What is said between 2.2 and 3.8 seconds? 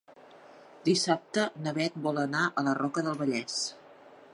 anar a la Roca del Vallès.